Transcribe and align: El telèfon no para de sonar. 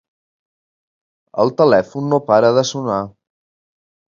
El 1.45 1.53
telèfon 1.61 2.09
no 2.15 2.21
para 2.33 2.53
de 2.59 2.65
sonar. 2.71 2.99